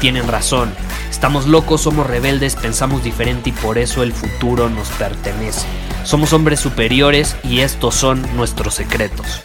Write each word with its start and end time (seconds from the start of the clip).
tienen 0.00 0.26
razón. 0.26 0.72
Estamos 1.10 1.46
locos, 1.46 1.82
somos 1.82 2.06
rebeldes, 2.06 2.56
pensamos 2.56 3.04
diferente 3.04 3.50
y 3.50 3.52
por 3.52 3.78
eso 3.78 4.02
el 4.02 4.12
futuro 4.12 4.70
nos 4.70 4.88
pertenece. 4.92 5.66
Somos 6.04 6.32
hombres 6.32 6.58
superiores 6.58 7.36
y 7.44 7.60
estos 7.60 7.94
son 7.94 8.24
nuestros 8.34 8.74
secretos. 8.74 9.42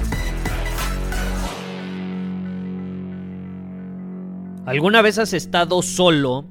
¿Alguna 4.65 5.01
vez 5.01 5.19
has 5.19 5.33
estado 5.33 5.81
solo 5.81 6.45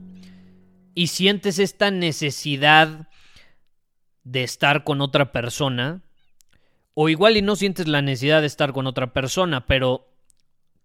y 0.95 1.09
sientes 1.09 1.59
esta 1.59 1.90
necesidad 1.90 3.09
de 4.23 4.45
estar 4.45 4.84
con 4.84 5.01
otra 5.01 5.32
persona? 5.32 6.02
O 6.92 7.09
igual 7.09 7.36
y 7.36 7.42
no 7.42 7.57
sientes 7.57 7.88
la 7.88 8.02
necesidad 8.02 8.42
de 8.42 8.46
estar 8.46 8.73
con 8.73 8.86
otra 8.86 9.12
persona, 9.12 9.66
pero 9.66 10.13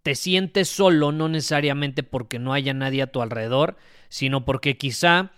te 0.09 0.15
sientes 0.15 0.67
solo 0.69 1.11
no 1.11 1.29
necesariamente 1.29 2.01
porque 2.01 2.39
no 2.39 2.51
haya 2.51 2.73
nadie 2.73 3.03
a 3.03 3.11
tu 3.11 3.21
alrededor, 3.21 3.77
sino 4.07 4.43
porque 4.43 4.75
quizá 4.75 5.33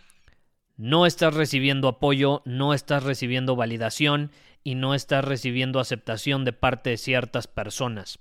no 0.77 1.05
estás 1.05 1.33
recibiendo 1.33 1.89
apoyo, 1.89 2.41
no 2.45 2.73
estás 2.73 3.03
recibiendo 3.03 3.57
validación 3.57 4.31
y 4.63 4.75
no 4.75 4.95
estás 4.95 5.25
recibiendo 5.25 5.81
aceptación 5.81 6.45
de 6.45 6.53
parte 6.53 6.91
de 6.91 6.95
ciertas 6.95 7.47
personas. 7.47 8.19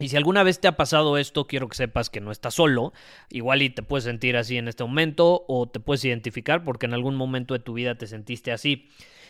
Y 0.00 0.08
si 0.08 0.16
alguna 0.16 0.42
vez 0.42 0.58
te 0.58 0.66
ha 0.66 0.76
pasado 0.76 1.16
esto, 1.16 1.46
quiero 1.46 1.68
que 1.68 1.76
sepas 1.76 2.10
que 2.10 2.20
no 2.20 2.32
estás 2.32 2.54
solo. 2.54 2.92
Igual 3.30 3.62
y 3.62 3.70
te 3.70 3.84
puedes 3.84 4.02
sentir 4.02 4.36
así 4.36 4.56
en 4.56 4.66
este 4.66 4.82
momento 4.82 5.44
o 5.46 5.68
te 5.68 5.78
puedes 5.78 6.04
identificar 6.04 6.64
porque 6.64 6.86
en 6.86 6.94
algún 6.94 7.14
momento 7.14 7.54
de 7.54 7.60
tu 7.60 7.74
vida 7.74 7.94
te 7.94 8.08
sentiste 8.08 8.50
así. 8.50 8.88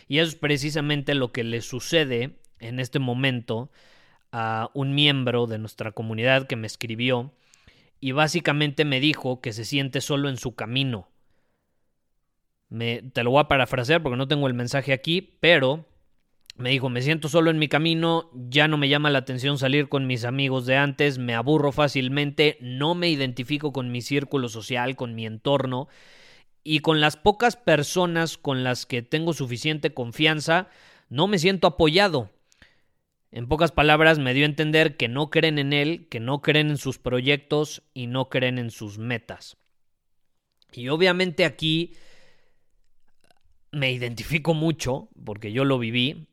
Y 0.08 0.20
eso 0.20 0.30
es 0.30 0.36
precisamente 0.36 1.14
lo 1.14 1.30
que 1.30 1.44
le 1.44 1.60
sucede 1.60 2.38
en 2.58 2.80
este 2.80 3.00
momento 3.00 3.70
a 4.32 4.70
un 4.74 4.94
miembro 4.94 5.46
de 5.46 5.58
nuestra 5.58 5.92
comunidad 5.92 6.46
que 6.46 6.56
me 6.56 6.66
escribió 6.66 7.32
y 8.00 8.12
básicamente 8.12 8.84
me 8.84 9.00
dijo 9.00 9.40
que 9.40 9.52
se 9.52 9.64
siente 9.64 10.00
solo 10.00 10.28
en 10.28 10.36
su 10.36 10.54
camino. 10.54 11.08
Me, 12.68 13.02
te 13.02 13.24
lo 13.24 13.30
voy 13.30 13.40
a 13.40 13.48
parafrasear 13.48 14.02
porque 14.02 14.16
no 14.18 14.28
tengo 14.28 14.46
el 14.46 14.54
mensaje 14.54 14.92
aquí, 14.92 15.36
pero 15.40 15.86
me 16.58 16.70
dijo, 16.70 16.88
me 16.88 17.02
siento 17.02 17.28
solo 17.28 17.50
en 17.50 17.58
mi 17.58 17.68
camino, 17.68 18.30
ya 18.34 18.66
no 18.66 18.76
me 18.76 18.88
llama 18.88 19.10
la 19.10 19.20
atención 19.20 19.58
salir 19.58 19.88
con 19.88 20.06
mis 20.06 20.24
amigos 20.24 20.66
de 20.66 20.76
antes, 20.76 21.16
me 21.16 21.34
aburro 21.34 21.70
fácilmente, 21.70 22.58
no 22.60 22.96
me 22.96 23.08
identifico 23.08 23.72
con 23.72 23.92
mi 23.92 24.02
círculo 24.02 24.48
social, 24.48 24.96
con 24.96 25.14
mi 25.14 25.24
entorno, 25.24 25.88
y 26.64 26.80
con 26.80 27.00
las 27.00 27.16
pocas 27.16 27.56
personas 27.56 28.36
con 28.36 28.64
las 28.64 28.86
que 28.86 29.02
tengo 29.02 29.32
suficiente 29.32 29.94
confianza, 29.94 30.68
no 31.08 31.28
me 31.28 31.38
siento 31.38 31.68
apoyado. 31.68 32.28
En 33.30 33.46
pocas 33.46 33.72
palabras, 33.72 34.18
me 34.18 34.32
dio 34.32 34.44
a 34.44 34.48
entender 34.48 34.96
que 34.96 35.08
no 35.08 35.28
creen 35.28 35.58
en 35.58 35.72
él, 35.72 36.08
que 36.08 36.18
no 36.18 36.40
creen 36.40 36.70
en 36.70 36.78
sus 36.78 36.98
proyectos 36.98 37.82
y 37.92 38.06
no 38.06 38.30
creen 38.30 38.58
en 38.58 38.70
sus 38.70 38.98
metas. 38.98 39.58
Y 40.72 40.88
obviamente 40.88 41.44
aquí 41.44 41.94
me 43.70 43.92
identifico 43.92 44.54
mucho, 44.54 45.10
porque 45.24 45.52
yo 45.52 45.64
lo 45.64 45.78
viví, 45.78 46.28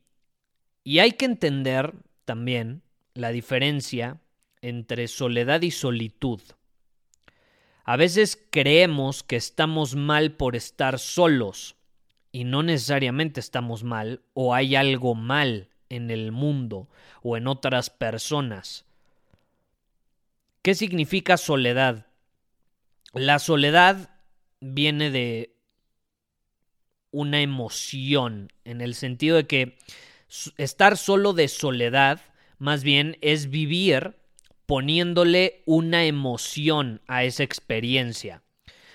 y 0.84 1.00
hay 1.00 1.12
que 1.12 1.26
entender 1.26 1.92
también 2.24 2.82
la 3.12 3.30
diferencia 3.30 4.20
entre 4.62 5.06
soledad 5.08 5.62
y 5.62 5.72
solitud. 5.72 6.40
A 7.84 7.96
veces 7.96 8.42
creemos 8.50 9.22
que 9.22 9.36
estamos 9.36 9.96
mal 9.96 10.32
por 10.32 10.56
estar 10.56 10.98
solos, 10.98 11.76
y 12.32 12.44
no 12.44 12.62
necesariamente 12.62 13.38
estamos 13.40 13.84
mal, 13.84 14.22
o 14.32 14.54
hay 14.54 14.76
algo 14.76 15.14
mal 15.14 15.68
en 15.88 16.10
el 16.10 16.32
mundo 16.32 16.88
o 17.22 17.36
en 17.36 17.46
otras 17.46 17.90
personas. 17.90 18.84
¿Qué 20.62 20.74
significa 20.74 21.36
soledad? 21.36 22.06
La 23.12 23.38
soledad 23.38 24.10
viene 24.60 25.10
de 25.10 25.56
una 27.10 27.40
emoción, 27.40 28.52
en 28.64 28.80
el 28.80 28.94
sentido 28.94 29.36
de 29.36 29.46
que 29.46 29.78
estar 30.58 30.96
solo 30.96 31.32
de 31.32 31.48
soledad, 31.48 32.20
más 32.58 32.82
bien 32.82 33.16
es 33.20 33.48
vivir 33.48 34.16
poniéndole 34.66 35.62
una 35.64 36.04
emoción 36.04 37.00
a 37.06 37.24
esa 37.24 37.44
experiencia. 37.44 38.42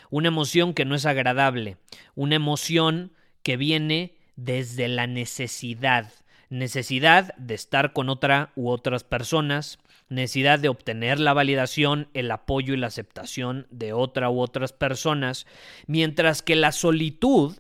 Una 0.10 0.28
emoción 0.28 0.74
que 0.74 0.86
no 0.86 0.94
es 0.94 1.06
agradable, 1.06 1.78
una 2.16 2.36
emoción 2.36 3.14
que 3.44 3.56
viene 3.56 4.18
desde 4.36 4.88
la 4.90 5.08
necesidad, 5.08 6.12
necesidad 6.52 7.34
de 7.38 7.56
estar 7.56 7.94
con 7.94 8.10
otra 8.10 8.52
u 8.56 8.70
otras 8.70 9.06
personas, 9.06 9.80
necesidad 10.10 10.60
de 10.60 10.68
obtener 10.68 11.18
la 11.18 11.34
validación, 11.34 12.10
el 12.14 12.30
apoyo 12.30 12.74
y 12.74 12.78
la 12.78 12.88
aceptación 12.88 13.68
de 13.72 13.94
otra 13.94 14.30
u 14.30 14.42
otras 14.42 14.74
personas, 14.74 15.48
mientras 15.88 16.42
que 16.42 16.58
la 16.58 16.74
solitud, 16.74 17.58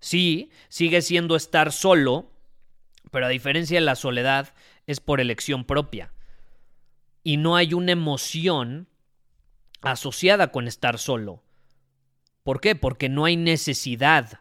sí, 0.00 0.50
sigue 0.68 1.02
siendo 1.02 1.34
estar 1.34 1.72
solo, 1.72 2.30
pero 3.10 3.26
a 3.26 3.30
diferencia 3.30 3.80
de 3.80 3.84
la 3.84 3.96
soledad, 3.96 4.54
es 4.86 5.00
por 5.00 5.20
elección 5.20 5.64
propia. 5.64 6.12
Y 7.24 7.38
no 7.38 7.56
hay 7.56 7.74
una 7.74 7.90
emoción 7.90 8.86
asociada 9.82 10.52
con 10.52 10.68
estar 10.68 10.96
solo. 10.98 11.42
¿Por 12.44 12.60
qué? 12.60 12.76
Porque 12.76 13.08
no 13.08 13.24
hay 13.24 13.36
necesidad 13.36 14.40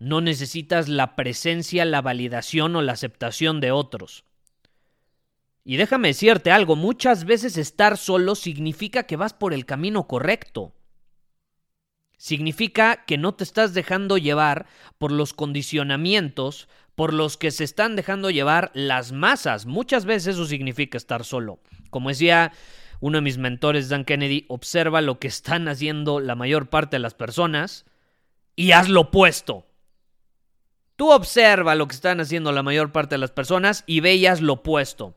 no 0.00 0.20
necesitas 0.20 0.88
la 0.88 1.14
presencia, 1.14 1.84
la 1.84 2.02
validación 2.02 2.74
o 2.74 2.82
la 2.82 2.92
aceptación 2.92 3.60
de 3.60 3.70
otros. 3.70 4.24
Y 5.62 5.76
déjame 5.76 6.08
decirte 6.08 6.50
algo, 6.50 6.74
muchas 6.74 7.24
veces 7.24 7.56
estar 7.58 7.98
solo 7.98 8.34
significa 8.34 9.04
que 9.04 9.16
vas 9.16 9.34
por 9.34 9.52
el 9.52 9.66
camino 9.66 10.08
correcto. 10.08 10.74
Significa 12.16 13.04
que 13.04 13.18
no 13.18 13.34
te 13.34 13.44
estás 13.44 13.74
dejando 13.74 14.18
llevar 14.18 14.66
por 14.98 15.12
los 15.12 15.32
condicionamientos 15.32 16.68
por 16.94 17.14
los 17.14 17.36
que 17.36 17.50
se 17.50 17.64
están 17.64 17.96
dejando 17.96 18.30
llevar 18.30 18.70
las 18.74 19.12
masas. 19.12 19.64
Muchas 19.64 20.04
veces 20.04 20.34
eso 20.34 20.44
significa 20.44 20.98
estar 20.98 21.24
solo. 21.24 21.60
Como 21.88 22.10
decía 22.10 22.52
uno 23.00 23.18
de 23.18 23.22
mis 23.22 23.38
mentores, 23.38 23.88
Dan 23.88 24.04
Kennedy, 24.04 24.44
observa 24.48 25.00
lo 25.00 25.18
que 25.18 25.28
están 25.28 25.68
haciendo 25.68 26.20
la 26.20 26.34
mayor 26.34 26.68
parte 26.68 26.96
de 26.96 27.00
las 27.00 27.14
personas 27.14 27.86
y 28.54 28.72
haz 28.72 28.90
lo 28.90 29.02
opuesto. 29.02 29.69
Tú 31.00 31.12
observa 31.12 31.76
lo 31.76 31.88
que 31.88 31.94
están 31.94 32.20
haciendo 32.20 32.52
la 32.52 32.62
mayor 32.62 32.92
parte 32.92 33.14
de 33.14 33.20
las 33.20 33.30
personas 33.30 33.84
y 33.86 34.00
veías 34.00 34.42
lo 34.42 34.52
opuesto. 34.52 35.16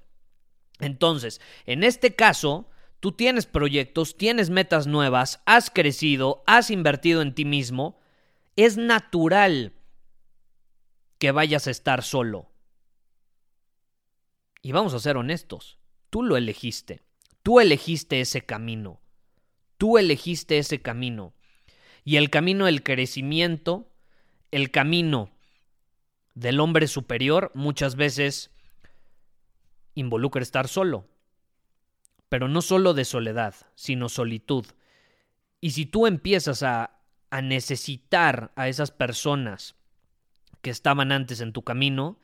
Entonces, 0.79 1.41
en 1.65 1.83
este 1.83 2.15
caso, 2.15 2.69
tú 3.01 3.11
tienes 3.11 3.45
proyectos, 3.45 4.15
tienes 4.15 4.49
metas 4.49 4.87
nuevas, 4.87 5.41
has 5.45 5.69
crecido, 5.69 6.41
has 6.47 6.71
invertido 6.71 7.21
en 7.21 7.35
ti 7.35 7.43
mismo. 7.43 7.99
Es 8.55 8.77
natural 8.77 9.73
que 11.17 11.31
vayas 11.31 11.67
a 11.67 11.71
estar 11.71 12.01
solo. 12.01 12.49
Y 14.61 14.71
vamos 14.71 14.93
a 14.93 14.99
ser 14.99 15.17
honestos, 15.17 15.79
tú 16.09 16.23
lo 16.23 16.37
elegiste. 16.37 17.01
Tú 17.41 17.59
elegiste 17.59 18.21
ese 18.21 18.45
camino. 18.45 19.01
Tú 19.77 19.97
elegiste 19.97 20.59
ese 20.59 20.81
camino. 20.81 21.33
Y 22.05 22.15
el 22.15 22.29
camino 22.29 22.67
del 22.67 22.83
crecimiento, 22.83 23.91
el 24.49 24.71
camino 24.71 25.32
del 26.33 26.59
hombre 26.59 26.87
superior 26.87 27.51
muchas 27.53 27.95
veces 27.95 28.51
involucra 29.93 30.41
estar 30.41 30.67
solo. 30.67 31.07
Pero 32.29 32.47
no 32.47 32.61
solo 32.61 32.93
de 32.93 33.05
soledad, 33.05 33.55
sino 33.75 34.09
solitud. 34.09 34.65
Y 35.61 35.71
si 35.71 35.85
tú 35.85 36.07
empiezas 36.07 36.63
a, 36.63 36.99
a 37.29 37.41
necesitar 37.41 38.51
a 38.55 38.67
esas 38.67 38.91
personas 38.91 39.75
que 40.61 40.69
estaban 40.69 41.11
antes 41.11 41.41
en 41.41 41.53
tu 41.53 41.63
camino, 41.63 42.19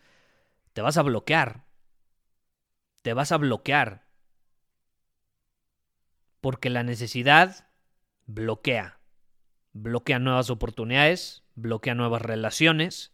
te 0.74 0.82
vas 0.82 0.98
a 0.98 1.04
bloquear. 1.04 1.66
Te 3.02 3.14
vas 3.14 3.32
a 3.32 3.38
bloquear. 3.38 4.08
Porque 6.42 6.70
la 6.70 6.84
necesidad 6.84 7.68
bloquea. 8.26 9.00
bloquea 9.74 10.20
nuevas 10.20 10.50
oportunidades, 10.50 11.44
bloquea 11.56 11.96
nuevas 11.96 12.22
relaciones, 12.22 13.14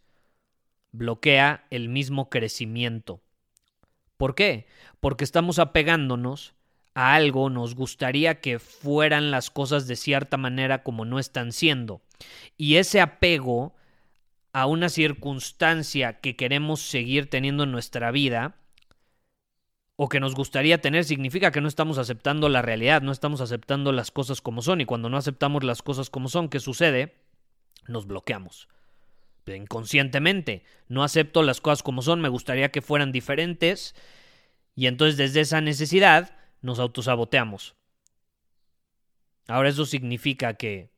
bloquea 0.96 1.66
el 1.70 1.88
mismo 1.88 2.28
crecimiento. 2.30 3.20
¿Por 4.16 4.34
qué? 4.34 4.66
Porque 5.00 5.24
estamos 5.24 5.58
apegándonos 5.58 6.54
a 6.94 7.14
algo, 7.14 7.50
nos 7.50 7.74
gustaría 7.74 8.40
que 8.40 8.58
fueran 8.58 9.30
las 9.30 9.50
cosas 9.50 9.86
de 9.86 9.96
cierta 9.96 10.36
manera 10.38 10.82
como 10.82 11.04
no 11.04 11.18
están 11.18 11.52
siendo. 11.52 12.00
Y 12.56 12.76
ese 12.76 13.00
apego 13.00 13.74
a 14.52 14.64
una 14.66 14.88
circunstancia 14.88 16.20
que 16.20 16.36
queremos 16.36 16.80
seguir 16.80 17.28
teniendo 17.28 17.64
en 17.64 17.72
nuestra 17.72 18.10
vida 18.10 18.56
o 19.96 20.08
que 20.08 20.20
nos 20.20 20.34
gustaría 20.34 20.80
tener 20.80 21.04
significa 21.04 21.50
que 21.50 21.60
no 21.60 21.68
estamos 21.68 21.98
aceptando 21.98 22.48
la 22.48 22.62
realidad, 22.62 23.02
no 23.02 23.12
estamos 23.12 23.42
aceptando 23.42 23.92
las 23.92 24.10
cosas 24.10 24.40
como 24.40 24.62
son 24.62 24.80
y 24.80 24.86
cuando 24.86 25.10
no 25.10 25.18
aceptamos 25.18 25.64
las 25.64 25.82
cosas 25.82 26.08
como 26.08 26.28
son, 26.28 26.48
¿qué 26.48 26.60
sucede? 26.60 27.16
Nos 27.86 28.06
bloqueamos. 28.06 28.68
Inconscientemente, 29.54 30.64
no 30.88 31.04
acepto 31.04 31.42
las 31.42 31.60
cosas 31.60 31.82
como 31.82 32.02
son, 32.02 32.20
me 32.20 32.28
gustaría 32.28 32.70
que 32.70 32.82
fueran 32.82 33.12
diferentes 33.12 33.94
y 34.74 34.86
entonces 34.86 35.16
desde 35.16 35.40
esa 35.40 35.60
necesidad 35.60 36.36
nos 36.62 36.78
autosaboteamos. 36.78 37.76
Ahora 39.48 39.68
eso 39.68 39.86
significa 39.86 40.54
que 40.54 40.90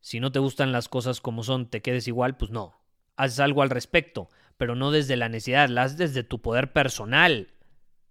si 0.00 0.20
no 0.20 0.30
te 0.30 0.38
gustan 0.38 0.70
las 0.70 0.88
cosas 0.88 1.20
como 1.20 1.42
son, 1.42 1.66
te 1.66 1.82
quedes 1.82 2.06
igual, 2.08 2.36
pues 2.36 2.50
no. 2.50 2.78
Haces 3.16 3.40
algo 3.40 3.62
al 3.62 3.70
respecto, 3.70 4.28
pero 4.56 4.74
no 4.74 4.90
desde 4.90 5.16
la 5.16 5.28
necesidad, 5.28 5.68
la 5.68 5.88
desde 5.88 6.22
tu 6.22 6.40
poder 6.40 6.72
personal. 6.72 7.48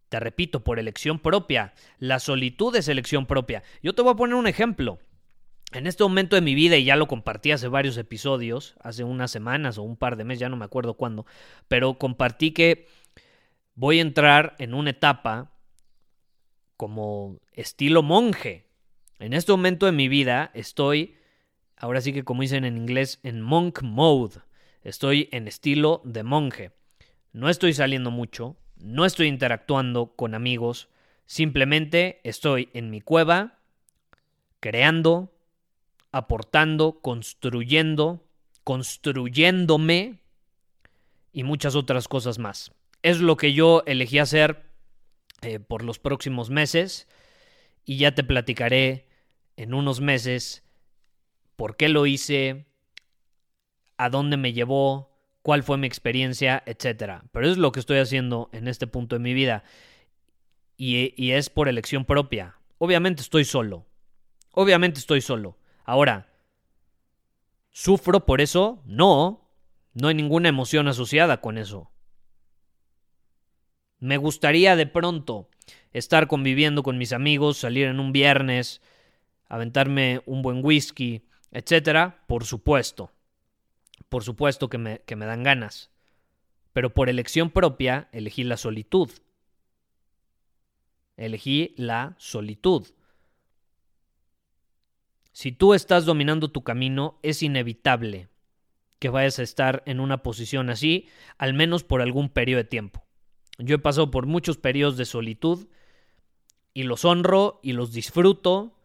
Te 0.10 0.20
repito, 0.20 0.64
por 0.64 0.80
elección 0.80 1.20
propia. 1.20 1.74
La 2.00 2.20
solitud 2.20 2.76
es 2.76 2.88
elección 2.88 3.26
propia. 3.26 3.64
Yo 3.82 3.94
te 3.96 4.02
voy 4.02 4.14
a 4.14 4.16
poner 4.16 4.36
un 4.36 4.48
ejemplo. 4.48 5.00
En 5.74 5.88
este 5.88 6.04
momento 6.04 6.36
de 6.36 6.42
mi 6.42 6.54
vida, 6.54 6.78
y 6.78 6.86
ya 6.86 6.96
lo 6.96 7.08
compartí 7.08 7.52
hace 7.52 7.68
varios 7.68 7.98
episodios, 7.98 8.76
hace 8.80 9.04
unas 9.04 9.32
semanas 9.32 9.80
o 9.80 9.84
un 9.84 9.98
par 9.98 10.18
de 10.18 10.24
meses, 10.24 10.42
ya 10.42 10.50
no 10.50 10.56
me 10.56 10.66
acuerdo 10.66 10.94
cuándo, 10.94 11.26
pero 11.68 11.96
compartí 11.96 12.52
que 12.52 12.88
voy 13.74 13.98
a 13.98 14.04
entrar 14.04 14.56
en 14.60 14.76
una 14.76 14.92
etapa 14.92 15.52
como 16.78 17.40
estilo 17.54 18.04
monje. 18.04 18.68
En 19.18 19.34
este 19.34 19.52
momento 19.52 19.88
de 19.88 19.94
mi 19.94 20.08
vida 20.08 20.52
estoy, 20.54 21.16
ahora 21.76 22.02
sí 22.02 22.14
que 22.14 22.24
como 22.24 22.44
dicen 22.44 22.66
en 22.66 22.78
inglés, 22.78 23.20
en 23.24 23.42
monk 23.42 23.82
mode. 23.82 24.42
Estoy 24.84 25.30
en 25.32 25.48
estilo 25.48 26.02
de 26.04 26.24
monje. 26.24 26.72
No 27.32 27.50
estoy 27.50 27.74
saliendo 27.74 28.12
mucho, 28.12 28.58
no 28.76 29.06
estoy 29.06 29.28
interactuando 29.28 30.14
con 30.16 30.36
amigos, 30.36 30.90
simplemente 31.26 32.20
estoy 32.24 32.70
en 32.74 32.92
mi 32.92 33.02
cueva, 33.02 33.60
creando, 34.60 35.34
aportando, 36.14 37.02
construyendo, 37.02 38.24
construyéndome 38.64 40.20
y 41.34 41.44
muchas 41.44 41.76
otras 41.76 42.08
cosas 42.08 42.38
más. 42.40 42.72
Es 43.02 43.20
lo 43.20 43.36
que 43.36 43.54
yo 43.54 43.84
elegí 43.88 44.20
hacer 44.20 44.64
eh, 45.42 45.60
por 45.60 45.84
los 45.84 46.00
próximos 46.00 46.50
meses 46.50 47.08
y 47.84 47.98
ya 47.98 48.14
te 48.14 48.24
platicaré 48.24 49.08
en 49.58 49.74
unos 49.74 50.00
meses 50.00 50.64
por 51.56 51.76
qué 51.76 51.90
lo 51.90 52.06
hice, 52.06 52.68
a 53.98 54.10
dónde 54.10 54.38
me 54.38 54.54
llevó, 54.54 55.18
cuál 55.42 55.64
fue 55.64 55.78
mi 55.78 55.88
experiencia, 55.88 56.64
etc. 56.68 57.24
Pero 57.32 57.50
es 57.50 57.58
lo 57.58 57.72
que 57.72 57.80
estoy 57.80 57.98
haciendo 57.98 58.50
en 58.54 58.68
este 58.68 58.86
punto 58.86 59.16
de 59.16 59.20
mi 59.20 59.34
vida 59.34 59.64
y 60.78 61.32
es 61.32 61.50
por 61.50 61.70
elección 61.70 62.06
propia. 62.06 62.58
Obviamente 62.78 63.22
estoy 63.22 63.46
solo. 63.46 63.86
Obviamente 64.52 65.00
estoy 65.00 65.22
solo. 65.22 65.58
Ahora, 65.84 66.28
¿sufro 67.72 68.26
por 68.26 68.42
eso? 68.42 68.82
No. 68.86 69.50
No 69.94 70.08
hay 70.08 70.16
ninguna 70.16 70.50
emoción 70.50 70.88
asociada 70.88 71.42
con 71.42 71.58
eso. 71.58 71.92
Me 74.00 74.18
gustaría 74.18 74.76
de 74.76 74.88
pronto 74.88 75.50
estar 75.92 76.28
conviviendo 76.28 76.84
con 76.84 76.98
mis 76.98 77.14
amigos, 77.14 77.58
salir 77.58 77.88
en 77.88 78.00
un 78.00 78.12
viernes, 78.12 78.82
aventarme 79.48 80.22
un 80.26 80.42
buen 80.42 80.66
whisky, 80.66 81.28
etcétera, 81.52 82.24
por 82.28 82.46
supuesto. 82.46 83.12
Por 84.10 84.24
supuesto 84.24 84.70
que 84.70 84.78
me, 84.78 85.00
que 85.00 85.16
me 85.16 85.26
dan 85.26 85.44
ganas. 85.44 85.92
Pero 86.74 86.94
por 86.94 87.10
elección 87.10 87.52
propia 87.52 88.10
elegí 88.12 88.44
la 88.44 88.58
solitud. 88.58 89.12
Elegí 91.16 91.76
la 91.78 92.16
solitud. 92.18 92.88
Si 95.34 95.52
tú 95.52 95.74
estás 95.74 96.06
dominando 96.06 96.52
tu 96.52 96.64
camino, 96.64 97.20
es 97.24 97.42
inevitable 97.42 98.30
que 99.00 99.10
vayas 99.10 99.40
a 99.40 99.44
estar 99.44 99.84
en 99.88 100.00
una 100.00 100.24
posición 100.24 100.70
así, 100.70 101.10
al 101.38 101.56
menos 101.56 101.84
por 101.84 102.02
algún 102.02 102.30
periodo 102.30 102.60
de 102.60 102.70
tiempo. 102.70 103.04
Yo 103.58 103.76
he 103.76 103.80
pasado 103.80 104.12
por 104.12 104.28
muchos 104.28 104.58
periodos 104.58 104.96
de 104.96 105.06
solitud 105.06 105.68
y 106.74 106.84
los 106.84 107.04
honro 107.04 107.60
y 107.64 107.74
los 107.74 107.92
disfruto 107.92 108.78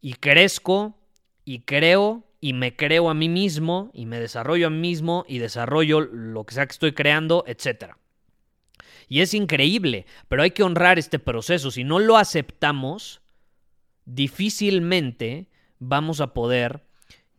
y 0.00 0.14
crezco 0.14 0.98
y 1.44 1.60
creo 1.60 2.24
y 2.40 2.52
me 2.52 2.76
creo 2.76 3.08
a 3.08 3.14
mí 3.14 3.28
mismo 3.28 3.90
y 3.94 4.06
me 4.06 4.20
desarrollo 4.20 4.66
a 4.66 4.70
mí 4.70 4.78
mismo 4.78 5.24
y 5.28 5.38
desarrollo 5.38 6.00
lo 6.00 6.44
que 6.44 6.54
sea 6.54 6.66
que 6.66 6.72
estoy 6.72 6.92
creando, 6.92 7.44
etc. 7.46 7.94
Y 9.08 9.20
es 9.20 9.32
increíble, 9.32 10.06
pero 10.28 10.42
hay 10.42 10.50
que 10.50 10.64
honrar 10.64 10.98
este 10.98 11.18
proceso. 11.18 11.70
Si 11.70 11.84
no 11.84 12.00
lo 12.00 12.16
aceptamos, 12.16 13.22
difícilmente 14.04 15.48
vamos 15.78 16.20
a 16.20 16.34
poder 16.34 16.82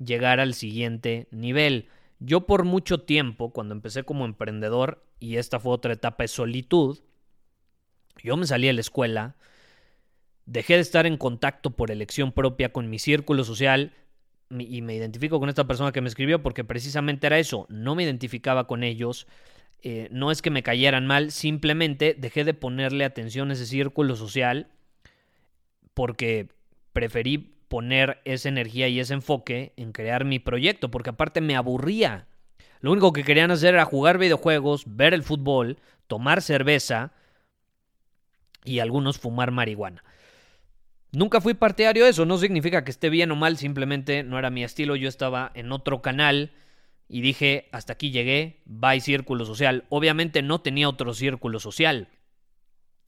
llegar 0.04 0.40
al 0.40 0.54
siguiente 0.54 1.28
nivel. 1.32 1.90
Yo 2.20 2.46
por 2.46 2.64
mucho 2.64 3.02
tiempo, 3.02 3.52
cuando 3.52 3.74
empecé 3.74 4.04
como 4.04 4.26
emprendedor, 4.26 5.04
y 5.20 5.38
esta 5.38 5.60
fue 5.60 5.74
otra 5.74 5.94
etapa 5.94 6.24
de 6.24 6.28
solitud, 6.28 7.00
yo 8.24 8.38
me 8.38 8.48
salí 8.48 8.68
de 8.68 8.74
la 8.74 8.82
escuela, 8.82 9.36
dejé 10.46 10.76
de 10.76 10.82
estar 10.82 11.06
en 11.06 11.18
contacto 11.18 11.72
por 11.72 11.92
elección 11.92 12.32
propia 12.32 12.72
con 12.72 12.90
mi 12.90 13.00
círculo 13.00 13.44
social 13.44 13.94
y 14.50 14.82
me 14.82 14.96
identifico 14.96 15.40
con 15.40 15.50
esta 15.50 15.66
persona 15.66 15.92
que 15.92 16.02
me 16.02 16.08
escribió 16.08 16.42
porque 16.42 16.64
precisamente 16.64 17.28
era 17.28 17.40
eso, 17.40 17.66
no 17.70 17.96
me 17.96 18.04
identificaba 18.04 18.68
con 18.68 18.84
ellos, 18.84 19.28
eh, 19.82 20.08
no 20.12 20.32
es 20.32 20.42
que 20.42 20.52
me 20.52 20.64
cayeran 20.64 21.08
mal, 21.08 21.32
simplemente 21.32 22.16
dejé 22.18 22.44
de 22.44 22.54
ponerle 22.54 23.06
atención 23.06 23.50
a 23.50 23.54
ese 23.54 23.66
círculo 23.66 24.16
social 24.16 24.68
porque 25.94 26.50
preferí 26.94 27.55
poner 27.76 28.22
esa 28.24 28.48
energía 28.48 28.88
y 28.88 29.02
ese 29.02 29.16
enfoque 29.16 29.74
en 29.76 29.92
crear 29.92 30.24
mi 30.24 30.40
proyecto, 30.40 30.90
porque 30.90 31.10
aparte 31.10 31.42
me 31.42 31.58
aburría. 31.58 32.26
Lo 32.80 32.94
único 32.94 33.12
que 33.12 33.26
querían 33.26 33.52
hacer 33.52 33.74
era 33.74 33.84
jugar 33.84 34.18
videojuegos, 34.18 34.86
ver 34.88 35.14
el 35.14 35.24
fútbol, 35.24 35.78
tomar 36.08 36.42
cerveza 36.42 37.12
y 38.64 38.80
algunos 38.80 39.18
fumar 39.18 39.52
marihuana. 39.52 40.06
Nunca 41.12 41.42
fui 41.42 41.54
partidario 41.54 42.06
de 42.06 42.12
eso, 42.12 42.26
no 42.26 42.38
significa 42.38 42.86
que 42.86 42.92
esté 42.92 43.10
bien 43.10 43.30
o 43.32 43.36
mal, 43.36 43.58
simplemente 43.58 44.24
no 44.24 44.40
era 44.40 44.50
mi 44.50 44.64
estilo, 44.64 44.96
yo 44.96 45.10
estaba 45.10 45.52
en 45.54 45.74
otro 45.74 46.02
canal 46.02 46.54
y 47.10 47.20
dije, 47.20 47.68
hasta 47.74 47.92
aquí 47.92 48.10
llegué, 48.10 48.62
bye 48.64 49.02
círculo 49.02 49.44
social. 49.44 49.84
Obviamente 49.90 50.42
no 50.42 50.62
tenía 50.62 50.88
otro 50.88 51.14
círculo 51.14 51.60
social. 51.60 52.08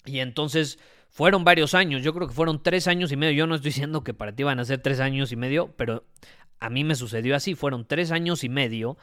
Y 0.03 0.19
entonces 0.19 0.77
fueron 1.17 1.43
varios 1.43 1.73
años, 1.73 2.03
yo 2.03 2.13
creo 2.13 2.27
que 2.27 2.33
fueron 2.35 2.61
tres 2.61 2.87
años 2.87 3.11
y 3.11 3.17
medio. 3.17 3.31
Yo 3.31 3.47
no 3.47 3.55
estoy 3.55 3.69
diciendo 3.69 4.03
que 4.03 4.13
para 4.13 4.35
ti 4.35 4.43
van 4.43 4.59
a 4.59 4.65
ser 4.65 4.83
tres 4.83 4.99
años 4.99 5.31
y 5.31 5.35
medio, 5.35 5.73
pero 5.75 6.05
a 6.59 6.69
mí 6.69 6.83
me 6.83 6.93
sucedió 6.93 7.35
así. 7.35 7.55
Fueron 7.55 7.87
tres 7.87 8.11
años 8.11 8.43
y 8.43 8.49
medio 8.49 8.99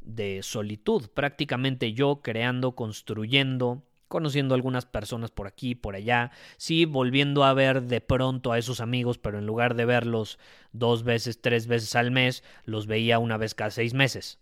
de 0.00 0.42
solitud, 0.42 1.10
prácticamente 1.12 1.92
yo 1.92 2.22
creando, 2.22 2.74
construyendo, 2.74 3.82
conociendo 4.08 4.54
algunas 4.54 4.86
personas 4.86 5.30
por 5.30 5.46
aquí, 5.46 5.74
por 5.74 5.94
allá, 5.94 6.30
sí, 6.56 6.86
volviendo 6.86 7.44
a 7.44 7.52
ver 7.52 7.82
de 7.82 8.00
pronto 8.00 8.52
a 8.52 8.58
esos 8.58 8.80
amigos, 8.80 9.18
pero 9.18 9.38
en 9.38 9.44
lugar 9.44 9.74
de 9.74 9.84
verlos 9.84 10.38
dos 10.72 11.02
veces, 11.02 11.42
tres 11.42 11.66
veces 11.66 11.94
al 11.96 12.10
mes, 12.10 12.44
los 12.64 12.86
veía 12.86 13.18
una 13.18 13.36
vez 13.36 13.54
cada 13.54 13.70
seis 13.70 13.92
meses. 13.92 14.38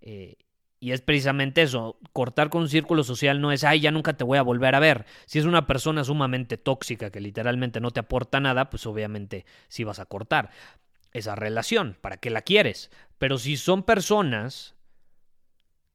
Eh, 0.00 0.34
y 0.80 0.92
es 0.92 1.02
precisamente 1.02 1.60
eso, 1.60 1.98
cortar 2.14 2.48
con 2.48 2.62
un 2.62 2.68
círculo 2.70 3.04
social 3.04 3.40
no 3.42 3.52
es, 3.52 3.64
ay, 3.64 3.80
ya 3.80 3.90
nunca 3.90 4.14
te 4.14 4.24
voy 4.24 4.38
a 4.38 4.42
volver 4.42 4.74
a 4.74 4.80
ver. 4.80 5.04
Si 5.26 5.38
es 5.38 5.44
una 5.44 5.66
persona 5.66 6.04
sumamente 6.04 6.56
tóxica 6.56 7.10
que 7.10 7.20
literalmente 7.20 7.80
no 7.80 7.90
te 7.90 8.00
aporta 8.00 8.40
nada, 8.40 8.70
pues 8.70 8.86
obviamente 8.86 9.44
sí 9.68 9.84
vas 9.84 9.98
a 9.98 10.06
cortar 10.06 10.50
esa 11.12 11.34
relación, 11.34 11.96
¿para 12.00 12.16
qué 12.16 12.30
la 12.30 12.40
quieres? 12.40 12.90
Pero 13.18 13.36
si 13.36 13.56
son 13.56 13.82
personas 13.82 14.74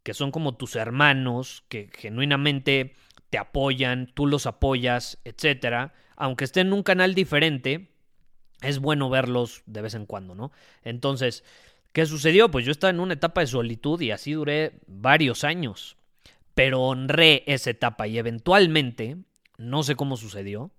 que 0.04 0.14
son 0.14 0.30
como 0.30 0.56
tus 0.56 0.76
hermanos, 0.76 1.64
que 1.68 1.90
genuinamente 1.92 2.96
te 3.32 3.40
apoyan, 3.40 4.12
tú 4.14 4.28
los 4.28 4.46
apoyas, 4.46 5.18
etcétera, 5.24 5.94
aunque 6.16 6.44
estén 6.44 6.68
en 6.68 6.74
un 6.74 6.84
canal 6.84 7.16
diferente, 7.16 7.90
es 8.62 8.78
bueno 8.78 9.10
verlos 9.10 9.64
de 9.66 9.82
vez 9.82 9.96
en 9.96 10.06
cuando, 10.06 10.36
¿no? 10.36 10.52
Entonces, 10.84 11.44
¿Qué 11.96 12.06
sucedió? 12.06 12.52
Pues 12.52 12.66
yo 12.66 12.74
estaba 12.74 12.92
en 12.92 13.00
una 13.00 13.14
etapa 13.14 13.40
de 13.40 13.48
solitud 13.48 14.02
y 14.02 14.12
así 14.12 14.34
duré 14.34 14.82
varios 14.86 15.46
años. 15.46 15.96
Pero 16.54 16.82
honré 16.82 17.46
esa 17.48 17.70
etapa 17.70 18.06
y 18.06 18.18
eventualmente, 18.18 19.16
no 19.58 19.82
sé 19.82 19.96
cómo 19.96 20.18
sucedió, 20.18 20.72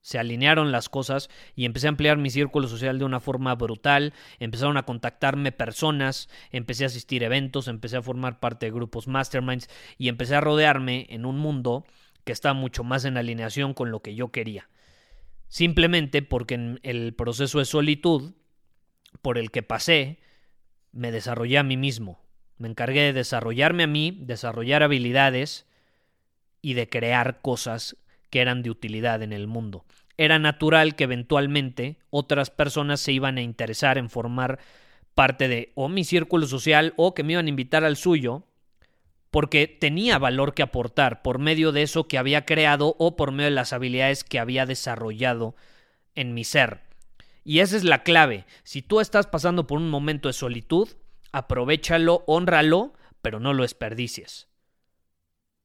se 0.00 0.18
alinearon 0.18 0.72
las 0.72 0.88
cosas 0.88 1.30
y 1.54 1.66
empecé 1.66 1.86
a 1.86 1.90
ampliar 1.90 2.18
mi 2.18 2.30
círculo 2.30 2.66
social 2.66 2.98
de 2.98 3.04
una 3.04 3.20
forma 3.20 3.54
brutal, 3.54 4.12
empezaron 4.40 4.76
a 4.76 4.82
contactarme 4.82 5.52
personas, 5.52 6.28
empecé 6.50 6.82
a 6.82 6.88
asistir 6.88 7.22
a 7.22 7.26
eventos, 7.26 7.68
empecé 7.68 7.98
a 7.98 8.02
formar 8.02 8.40
parte 8.40 8.66
de 8.66 8.72
grupos 8.72 9.06
masterminds 9.06 9.68
y 9.98 10.08
empecé 10.08 10.34
a 10.34 10.40
rodearme 10.40 11.06
en 11.10 11.26
un 11.26 11.38
mundo 11.38 11.86
que 12.24 12.32
está 12.32 12.54
mucho 12.54 12.82
más 12.82 13.04
en 13.04 13.16
alineación 13.16 13.72
con 13.72 13.92
lo 13.92 14.02
que 14.02 14.16
yo 14.16 14.32
quería. 14.32 14.68
Simplemente 15.46 16.22
porque 16.22 16.54
en 16.54 16.80
el 16.82 17.14
proceso 17.14 17.60
de 17.60 17.66
solitud 17.66 18.32
por 19.22 19.38
el 19.38 19.52
que 19.52 19.62
pasé, 19.62 20.25
me 20.92 21.12
desarrollé 21.12 21.58
a 21.58 21.62
mí 21.62 21.76
mismo. 21.76 22.20
Me 22.58 22.68
encargué 22.68 23.02
de 23.02 23.12
desarrollarme 23.12 23.82
a 23.82 23.86
mí, 23.86 24.18
desarrollar 24.22 24.82
habilidades 24.82 25.66
y 26.62 26.74
de 26.74 26.88
crear 26.88 27.40
cosas 27.42 27.96
que 28.30 28.40
eran 28.40 28.62
de 28.62 28.70
utilidad 28.70 29.22
en 29.22 29.32
el 29.32 29.46
mundo. 29.46 29.84
Era 30.16 30.38
natural 30.38 30.96
que 30.96 31.04
eventualmente 31.04 31.98
otras 32.10 32.50
personas 32.50 33.00
se 33.00 33.12
iban 33.12 33.36
a 33.36 33.42
interesar 33.42 33.98
en 33.98 34.08
formar 34.08 34.58
parte 35.14 35.48
de 35.48 35.72
o 35.74 35.88
mi 35.88 36.04
círculo 36.04 36.46
social 36.46 36.94
o 36.96 37.14
que 37.14 37.22
me 37.22 37.34
iban 37.34 37.46
a 37.46 37.50
invitar 37.50 37.84
al 37.84 37.96
suyo 37.96 38.44
porque 39.30 39.66
tenía 39.66 40.18
valor 40.18 40.54
que 40.54 40.62
aportar 40.62 41.20
por 41.20 41.38
medio 41.38 41.72
de 41.72 41.82
eso 41.82 42.08
que 42.08 42.16
había 42.16 42.46
creado 42.46 42.96
o 42.98 43.16
por 43.16 43.32
medio 43.32 43.50
de 43.50 43.54
las 43.54 43.74
habilidades 43.74 44.24
que 44.24 44.38
había 44.38 44.64
desarrollado 44.64 45.54
en 46.14 46.32
mi 46.32 46.44
ser. 46.44 46.85
Y 47.48 47.60
esa 47.60 47.76
es 47.76 47.84
la 47.84 48.02
clave. 48.02 48.44
Si 48.64 48.82
tú 48.82 48.98
estás 48.98 49.28
pasando 49.28 49.68
por 49.68 49.78
un 49.78 49.88
momento 49.88 50.28
de 50.28 50.32
solitud, 50.32 50.88
aprovechalo, 51.30 52.24
honralo, 52.26 52.92
pero 53.22 53.38
no 53.38 53.54
lo 53.54 53.62
desperdicies. 53.62 54.48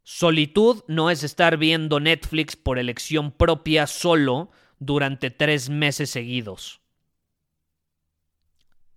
Solitud 0.03 0.83
no 0.87 1.09
es 1.09 1.23
estar 1.23 1.57
viendo 1.57 1.99
Netflix 1.99 2.55
por 2.55 2.77
elección 2.77 3.31
propia 3.31 3.87
solo 3.87 4.51
durante 4.77 5.31
tres 5.31 5.71
meses 5.71 6.11
seguidos. 6.11 6.81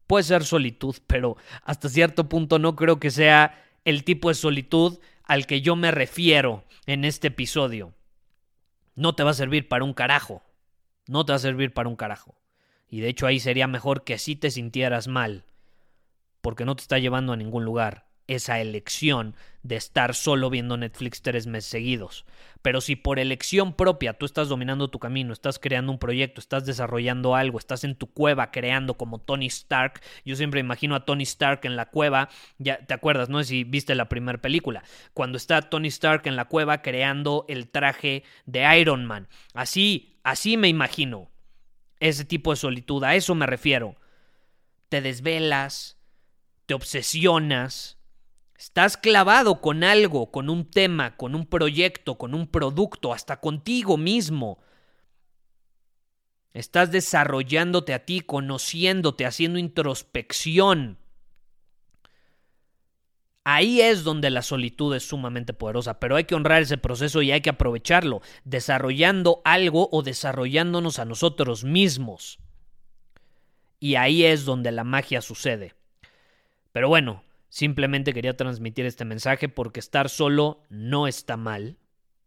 Puede 0.06 0.24
ser 0.24 0.44
solitud, 0.44 0.96
pero 1.06 1.38
hasta 1.62 1.88
cierto 1.88 2.28
punto 2.28 2.58
no 2.58 2.76
creo 2.76 3.00
que 3.00 3.10
sea 3.10 3.64
el 3.86 4.04
tipo 4.04 4.28
de 4.28 4.34
solitud 4.34 4.98
al 5.22 5.46
que 5.46 5.62
yo 5.62 5.74
me 5.74 5.90
refiero 5.90 6.64
en 6.84 7.06
este 7.06 7.28
episodio. 7.28 7.94
No 8.94 9.14
te 9.14 9.22
va 9.22 9.30
a 9.30 9.34
servir 9.34 9.68
para 9.68 9.84
un 9.84 9.94
carajo. 9.94 10.42
No 11.06 11.24
te 11.24 11.32
va 11.32 11.36
a 11.36 11.38
servir 11.38 11.72
para 11.72 11.88
un 11.88 11.96
carajo. 11.96 12.43
Y 12.94 13.00
de 13.00 13.08
hecho 13.08 13.26
ahí 13.26 13.40
sería 13.40 13.66
mejor 13.66 14.04
que 14.04 14.14
así 14.14 14.36
te 14.36 14.52
sintieras 14.52 15.08
mal, 15.08 15.42
porque 16.40 16.64
no 16.64 16.76
te 16.76 16.82
está 16.82 17.00
llevando 17.00 17.32
a 17.32 17.36
ningún 17.36 17.64
lugar 17.64 18.06
esa 18.28 18.60
elección 18.60 19.34
de 19.64 19.74
estar 19.74 20.14
solo 20.14 20.48
viendo 20.48 20.76
Netflix 20.76 21.20
tres 21.20 21.48
meses 21.48 21.68
seguidos. 21.68 22.24
Pero 22.62 22.80
si 22.80 22.94
por 22.94 23.18
elección 23.18 23.72
propia 23.72 24.12
tú 24.12 24.26
estás 24.26 24.48
dominando 24.48 24.90
tu 24.90 25.00
camino, 25.00 25.32
estás 25.32 25.58
creando 25.58 25.90
un 25.90 25.98
proyecto, 25.98 26.40
estás 26.40 26.66
desarrollando 26.66 27.34
algo, 27.34 27.58
estás 27.58 27.82
en 27.82 27.96
tu 27.96 28.06
cueva 28.06 28.52
creando 28.52 28.94
como 28.94 29.18
Tony 29.18 29.46
Stark, 29.46 30.00
yo 30.24 30.36
siempre 30.36 30.60
imagino 30.60 30.94
a 30.94 31.04
Tony 31.04 31.24
Stark 31.24 31.62
en 31.64 31.74
la 31.74 31.86
cueva, 31.86 32.28
ya 32.58 32.78
te 32.86 32.94
acuerdas, 32.94 33.28
no 33.28 33.42
si 33.42 33.64
viste 33.64 33.96
la 33.96 34.08
primera 34.08 34.40
película, 34.40 34.84
cuando 35.14 35.36
está 35.36 35.62
Tony 35.62 35.88
Stark 35.88 36.28
en 36.28 36.36
la 36.36 36.44
cueva 36.44 36.80
creando 36.80 37.44
el 37.48 37.66
traje 37.66 38.22
de 38.46 38.78
Iron 38.78 39.04
Man. 39.04 39.26
Así, 39.52 40.16
así 40.22 40.56
me 40.56 40.68
imagino 40.68 41.33
ese 42.00 42.24
tipo 42.24 42.50
de 42.50 42.56
solitud, 42.56 43.02
a 43.04 43.14
eso 43.14 43.34
me 43.34 43.46
refiero. 43.46 43.96
Te 44.88 45.00
desvelas, 45.00 45.98
te 46.66 46.74
obsesionas, 46.74 47.98
Estás 48.56 48.96
clavado 48.96 49.60
con 49.60 49.82
algo, 49.82 50.30
con 50.30 50.48
un 50.48 50.70
tema, 50.70 51.16
con 51.16 51.34
un 51.34 51.44
proyecto, 51.46 52.16
con 52.16 52.34
un 52.34 52.46
producto, 52.46 53.12
hasta 53.12 53.40
contigo 53.40 53.96
mismo. 53.96 54.58
Estás 56.52 56.92
desarrollándote 56.92 57.92
a 57.92 58.06
ti, 58.06 58.20
conociéndote, 58.20 59.26
haciendo 59.26 59.58
introspección. 59.58 60.98
Ahí 63.44 63.80
es 63.82 64.04
donde 64.04 64.30
la 64.30 64.42
solitud 64.42 64.94
es 64.96 65.06
sumamente 65.06 65.52
poderosa, 65.52 66.00
pero 66.00 66.16
hay 66.16 66.24
que 66.24 66.34
honrar 66.34 66.62
ese 66.62 66.78
proceso 66.78 67.20
y 67.20 67.30
hay 67.30 67.42
que 67.42 67.50
aprovecharlo, 67.50 68.22
desarrollando 68.44 69.42
algo 69.44 69.88
o 69.92 70.02
desarrollándonos 70.02 70.98
a 70.98 71.04
nosotros 71.04 71.62
mismos. 71.62 72.38
Y 73.80 73.96
ahí 73.96 74.24
es 74.24 74.46
donde 74.46 74.72
la 74.72 74.84
magia 74.84 75.20
sucede. 75.20 75.74
Pero 76.72 76.88
bueno, 76.88 77.22
Simplemente 77.54 78.12
quería 78.12 78.36
transmitir 78.36 78.84
este 78.84 79.04
mensaje 79.04 79.48
porque 79.48 79.78
estar 79.78 80.08
solo 80.08 80.64
no 80.70 81.06
está 81.06 81.36
mal, 81.36 81.76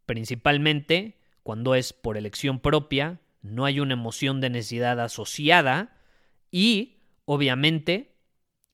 principalmente 0.06 1.18
cuando 1.44 1.76
es 1.76 1.92
por 1.92 2.16
elección 2.16 2.62
propia, 2.62 3.20
no 3.42 3.66
hay 3.66 3.82
una 3.82 3.96
emoción 3.96 4.40
de 4.40 4.50
necesidad 4.50 5.02
asociada 5.02 5.98
y, 6.50 7.00
obviamente, 7.26 8.16